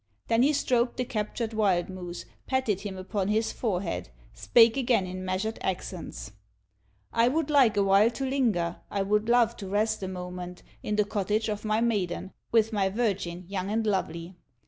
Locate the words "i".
7.13-7.27, 8.89-9.03